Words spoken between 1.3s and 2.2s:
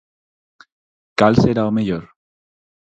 será o mellor?